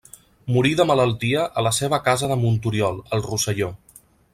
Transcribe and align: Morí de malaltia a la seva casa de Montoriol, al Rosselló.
Morí 0.55 0.71
de 0.79 0.87
malaltia 0.91 1.45
a 1.61 1.65
la 1.67 1.75
seva 1.81 2.01
casa 2.09 2.33
de 2.33 2.41
Montoriol, 2.47 3.03
al 3.19 3.27
Rosselló. 3.31 3.75